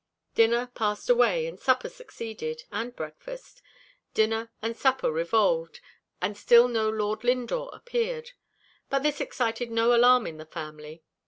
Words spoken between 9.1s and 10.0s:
excited no